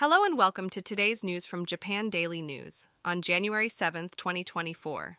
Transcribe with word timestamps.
Hello 0.00 0.22
and 0.22 0.38
welcome 0.38 0.70
to 0.70 0.80
today's 0.80 1.24
news 1.24 1.44
from 1.44 1.66
Japan 1.66 2.08
Daily 2.08 2.40
News 2.40 2.86
on 3.04 3.20
January 3.20 3.68
7th, 3.68 4.14
2024. 4.14 5.18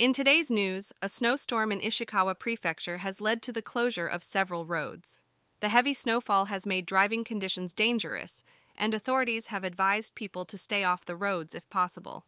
In 0.00 0.12
today's 0.12 0.50
news, 0.50 0.92
a 1.00 1.08
snowstorm 1.08 1.70
in 1.70 1.78
Ishikawa 1.78 2.36
Prefecture 2.36 2.98
has 2.98 3.20
led 3.20 3.40
to 3.42 3.52
the 3.52 3.62
closure 3.62 4.08
of 4.08 4.24
several 4.24 4.66
roads. 4.66 5.20
The 5.60 5.68
heavy 5.68 5.94
snowfall 5.94 6.46
has 6.46 6.66
made 6.66 6.86
driving 6.86 7.22
conditions 7.22 7.72
dangerous, 7.72 8.42
and 8.76 8.94
authorities 8.94 9.46
have 9.46 9.62
advised 9.62 10.16
people 10.16 10.44
to 10.46 10.58
stay 10.58 10.82
off 10.82 11.04
the 11.04 11.14
roads 11.14 11.54
if 11.54 11.70
possible. 11.70 12.26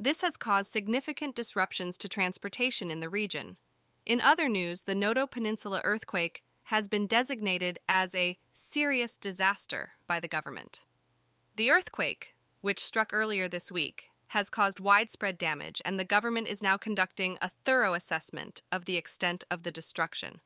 This 0.00 0.20
has 0.22 0.36
caused 0.36 0.72
significant 0.72 1.36
disruptions 1.36 1.96
to 1.98 2.08
transportation 2.08 2.90
in 2.90 2.98
the 2.98 3.08
region. 3.08 3.56
In 4.04 4.20
other 4.20 4.48
news, 4.48 4.80
the 4.80 4.96
Noto 4.96 5.28
Peninsula 5.28 5.80
earthquake 5.84 6.42
has 6.64 6.88
been 6.88 7.06
designated 7.06 7.78
as 7.88 8.16
a 8.16 8.36
serious 8.52 9.16
disaster 9.16 9.92
by 10.08 10.18
the 10.18 10.26
government. 10.26 10.82
The 11.56 11.70
earthquake, 11.70 12.34
which 12.62 12.84
struck 12.84 13.10
earlier 13.12 13.48
this 13.48 13.70
week, 13.70 14.10
has 14.28 14.50
caused 14.50 14.80
widespread 14.80 15.38
damage, 15.38 15.80
and 15.84 16.00
the 16.00 16.04
government 16.04 16.48
is 16.48 16.60
now 16.60 16.76
conducting 16.76 17.38
a 17.40 17.50
thorough 17.64 17.94
assessment 17.94 18.62
of 18.72 18.86
the 18.86 18.96
extent 18.96 19.44
of 19.52 19.62
the 19.62 19.70
destruction. 19.70 20.40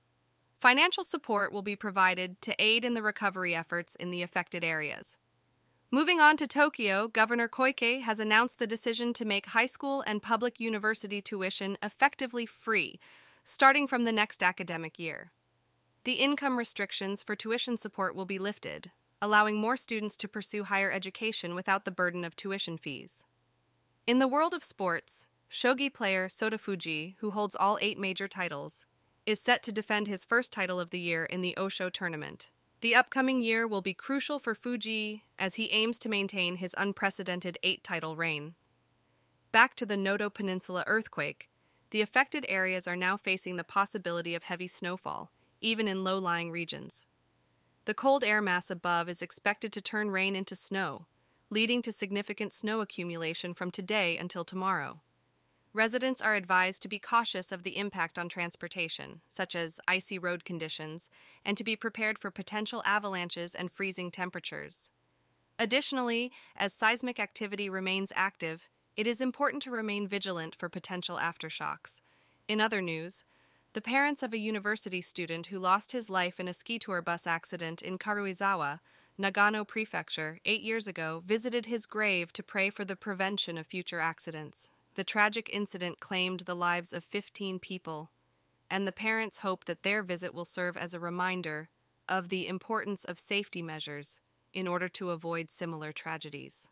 Financial 0.61 1.05
support 1.05 1.51
will 1.51 1.63
be 1.63 1.77
provided 1.77 2.43
to 2.43 2.55
aid 2.59 2.85
in 2.85 2.93
the 2.93 3.01
recovery 3.01 3.55
efforts 3.55 3.97
in 3.97 4.11
the 4.11 4.21
affected 4.21 4.63
areas. 4.63 5.16
Moving 5.91 6.21
on 6.21 6.37
to 6.37 6.47
Tokyo, 6.47 7.09
Governor 7.09 7.49
Koike 7.49 8.02
has 8.02 8.21
announced 8.21 8.59
the 8.59 8.66
decision 8.66 9.15
to 9.15 9.25
make 9.25 9.47
high 9.47 9.65
school 9.65 10.02
and 10.07 10.21
public 10.21 10.61
university 10.61 11.23
tuition 11.23 11.79
effectively 11.83 12.45
free, 12.45 13.01
starting 13.45 13.87
from 13.87 14.05
the 14.05 14.13
next 14.13 14.43
academic 14.43 14.99
year. 14.99 15.30
The 16.05 16.15
income 16.15 16.59
restrictions 16.59 17.23
for 17.23 17.35
tuition 17.35 17.79
support 17.79 18.15
will 18.15 18.27
be 18.27 18.38
lifted, 18.38 18.91
allowing 19.21 19.57
more 19.57 19.77
students 19.77 20.17
to 20.17 20.29
pursue 20.29 20.65
higher 20.65 20.91
education 20.91 21.55
without 21.55 21.85
the 21.85 21.91
burden 21.91 22.25
of 22.25 22.37
tuition 22.37 22.79
fees. 22.79 23.25
In 24.07 24.19
the 24.19 24.29
world 24.29 24.55
of 24.55 24.65
sports, 24.65 25.29
shogi 25.51 25.93
player 25.93 26.29
Sota 26.29 26.59
Fujii, 26.59 27.16
who 27.19 27.30
holds 27.30 27.57
all 27.57 27.79
eight 27.80 27.99
major 27.99 28.29
titles, 28.29 28.87
is 29.27 29.41
set 29.41 29.63
to 29.63 29.73
defend 29.73 30.07
his 30.07 30.25
first 30.25 30.52
title 30.52 30.80
of 30.80 30.91
the 30.91 31.01
year 31.01 31.25
in 31.25 31.43
the 31.43 31.57
Osho 31.59 31.91
tournament. 31.91 32.51
The 32.80 32.95
upcoming 32.95 33.43
year 33.43 33.66
will 33.66 33.83
be 33.83 33.93
crucial 33.93 34.38
for 34.38 34.55
Fujii 34.55 35.23
as 35.38 35.57
he 35.57 35.73
aims 35.73 35.99
to 35.99 36.09
maintain 36.09 36.57
his 36.57 36.75
unprecedented 36.79 37.59
eight 37.63 37.82
title 37.82 38.15
reign. 38.15 38.55
Back 39.51 39.75
to 39.77 39.87
the 39.87 39.97
Noto 39.97 40.30
Peninsula 40.30 40.85
earthquake, 40.87 41.51
the 41.91 42.01
affected 42.01 42.47
areas 42.49 42.87
are 42.87 42.97
now 42.97 43.16
facing 43.16 43.57
the 43.57 43.65
possibility 43.65 44.35
of 44.35 44.45
heavy 44.45 44.69
snowfall, 44.69 45.32
even 45.60 45.88
in 45.88 46.05
low 46.05 46.19
lying 46.19 46.51
regions. 46.51 47.07
The 47.89 47.95
cold 47.95 48.23
air 48.23 48.43
mass 48.43 48.71
above 48.71 49.09
is 49.09 49.23
expected 49.23 49.73
to 49.73 49.81
turn 49.81 50.11
rain 50.11 50.37
into 50.37 50.55
snow, 50.55 51.07
leading 51.49 51.81
to 51.81 51.91
significant 51.91 52.53
snow 52.53 52.83
accumulation 52.83 53.55
from 53.55 53.71
today 53.71 54.19
until 54.19 54.45
tomorrow. 54.45 55.01
Residents 55.73 56.21
are 56.21 56.35
advised 56.35 56.83
to 56.83 56.89
be 56.89 56.99
cautious 56.99 57.51
of 57.51 57.63
the 57.63 57.79
impact 57.79 58.19
on 58.19 58.29
transportation, 58.29 59.23
such 59.31 59.57
as 59.57 59.81
icy 59.89 60.19
road 60.19 60.45
conditions, 60.45 61.09
and 61.47 61.57
to 61.57 61.65
be 61.65 61.77
prepared 61.77 62.19
for 62.19 62.31
potential 62.31 62.83
avalanches 62.85 63.55
and 63.55 63.73
freezing 63.73 64.11
temperatures. 64.11 64.91
Additionally, 65.59 66.31
as 66.55 66.75
seismic 66.75 67.19
activity 67.19 67.71
remains 67.71 68.12
active, 68.15 68.69
it 68.99 69.06
is 69.06 69.22
important 69.22 69.62
to 69.62 69.71
remain 69.71 70.06
vigilant 70.06 70.55
for 70.55 70.69
potential 70.69 71.16
aftershocks. 71.16 72.03
In 72.49 72.61
other 72.61 72.83
news, 72.83 73.25
the 73.75 73.81
parents 73.81 74.22
of 74.22 74.33
a 74.33 74.38
university 74.38 75.00
student 75.00 75.49
who 75.49 75.59
lost 75.59 75.93
his 75.93 76.09
life 76.09 76.41
in 76.41 76.49
a 76.49 76.55
ski 76.55 76.78
tour 76.78 77.03
bus 77.03 77.27
accident 77.27 77.83
in 77.83 77.99
Karuizawa, 77.99 78.81
Nagano 79.21 79.66
Prefecture, 79.66 80.38
eight 80.44 80.62
years 80.62 80.87
ago, 80.87 81.22
visited 81.27 81.66
his 81.66 81.87
grave 81.87 82.33
to 82.33 82.43
pray 82.43 82.71
for 82.71 82.84
the 82.84 82.97
prevention 82.97 83.59
of 83.59 83.66
future 83.66 84.00
accidents. 84.00 84.71
The 84.94 85.05
tragic 85.05 85.50
incident 85.53 86.00
claimed 86.00 86.41
the 86.41 86.56
lives 86.56 86.93
of 86.93 87.05
15 87.05 87.59
people, 87.59 88.10
and 88.70 88.87
the 88.87 88.92
parents 88.92 89.38
hope 89.38 89.65
that 89.66 89.82
their 89.82 90.03
visit 90.03 90.32
will 90.32 90.44
serve 90.44 90.76
as 90.76 90.94
a 90.94 91.00
reminder 91.00 91.69
of 92.09 92.31
the 92.31 92.48
importance 92.48 93.04
of 93.04 93.19
safety 93.19 93.60
measures 93.60 94.21
in 94.54 94.66
order 94.66 94.88
to 94.88 95.10
avoid 95.10 95.50
similar 95.50 95.92
tragedies. 95.92 96.69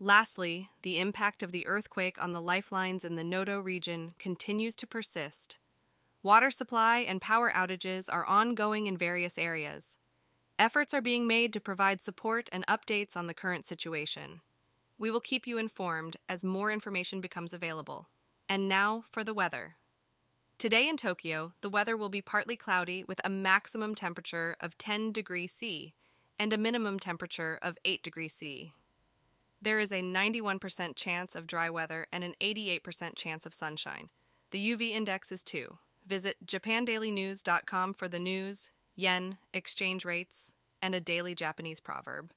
Lastly, 0.00 0.70
the 0.82 0.98
impact 0.98 1.42
of 1.42 1.52
the 1.52 1.66
earthquake 1.66 2.22
on 2.22 2.32
the 2.32 2.42
lifelines 2.42 3.04
in 3.04 3.14
the 3.14 3.24
Noto 3.24 3.60
region 3.60 4.14
continues 4.18 4.74
to 4.76 4.86
persist. 4.86 5.58
Water 6.26 6.50
supply 6.50 7.04
and 7.06 7.20
power 7.20 7.52
outages 7.52 8.12
are 8.12 8.26
ongoing 8.26 8.88
in 8.88 8.96
various 8.96 9.38
areas. 9.38 9.96
Efforts 10.58 10.92
are 10.92 11.00
being 11.00 11.24
made 11.24 11.52
to 11.52 11.60
provide 11.60 12.02
support 12.02 12.48
and 12.50 12.66
updates 12.66 13.16
on 13.16 13.28
the 13.28 13.32
current 13.32 13.64
situation. 13.64 14.40
We 14.98 15.08
will 15.08 15.20
keep 15.20 15.46
you 15.46 15.56
informed 15.56 16.16
as 16.28 16.42
more 16.42 16.72
information 16.72 17.20
becomes 17.20 17.54
available. 17.54 18.08
And 18.48 18.68
now 18.68 19.04
for 19.08 19.22
the 19.22 19.34
weather. 19.34 19.76
Today 20.58 20.88
in 20.88 20.96
Tokyo, 20.96 21.52
the 21.60 21.70
weather 21.70 21.96
will 21.96 22.08
be 22.08 22.22
partly 22.22 22.56
cloudy 22.56 23.04
with 23.04 23.20
a 23.22 23.30
maximum 23.30 23.94
temperature 23.94 24.56
of 24.60 24.76
10 24.78 25.12
degrees 25.12 25.52
C 25.52 25.94
and 26.40 26.52
a 26.52 26.58
minimum 26.58 26.98
temperature 26.98 27.56
of 27.62 27.78
8 27.84 28.02
degrees 28.02 28.34
C. 28.34 28.72
There 29.62 29.78
is 29.78 29.92
a 29.92 30.02
91% 30.02 30.96
chance 30.96 31.36
of 31.36 31.46
dry 31.46 31.70
weather 31.70 32.08
and 32.12 32.24
an 32.24 32.34
88% 32.40 33.14
chance 33.14 33.46
of 33.46 33.54
sunshine. 33.54 34.08
The 34.50 34.72
UV 34.72 34.90
index 34.90 35.30
is 35.30 35.44
2. 35.44 35.78
Visit 36.06 36.36
japandailynews.com 36.46 37.94
for 37.94 38.08
the 38.08 38.20
news, 38.20 38.70
yen, 38.94 39.38
exchange 39.52 40.04
rates, 40.04 40.54
and 40.80 40.94
a 40.94 41.00
daily 41.00 41.34
Japanese 41.34 41.80
proverb. 41.80 42.32